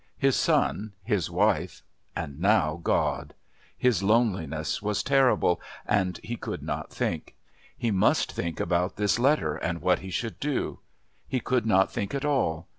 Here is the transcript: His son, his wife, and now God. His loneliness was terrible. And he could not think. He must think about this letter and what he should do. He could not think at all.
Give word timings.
His 0.17 0.35
son, 0.35 0.93
his 1.03 1.29
wife, 1.29 1.83
and 2.15 2.39
now 2.39 2.79
God. 2.83 3.35
His 3.77 4.01
loneliness 4.01 4.81
was 4.81 5.03
terrible. 5.03 5.61
And 5.85 6.19
he 6.23 6.37
could 6.37 6.63
not 6.63 6.91
think. 6.91 7.35
He 7.77 7.91
must 7.91 8.31
think 8.31 8.59
about 8.59 8.95
this 8.95 9.19
letter 9.19 9.57
and 9.57 9.79
what 9.79 9.99
he 9.99 10.09
should 10.09 10.39
do. 10.39 10.79
He 11.27 11.39
could 11.39 11.67
not 11.67 11.91
think 11.91 12.15
at 12.15 12.25
all. 12.25 12.67